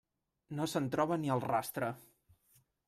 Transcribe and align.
No 0.59 0.65
se'n 0.71 0.87
troba 0.95 1.19
ni 1.25 1.31
el 1.37 1.45
rastre. 1.47 1.93